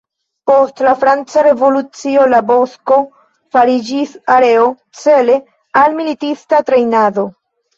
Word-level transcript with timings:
Post 0.51 0.79
la 0.85 0.93
franca 1.03 1.43
revolucio, 1.47 2.23
la 2.31 2.39
bosko 2.47 2.97
fariĝis 3.57 4.17
areo 4.37 4.67
cele 5.03 5.39
al 5.83 6.01
militista 6.03 6.65
trejnado. 6.73 7.29